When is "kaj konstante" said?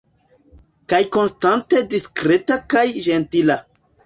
0.93-1.83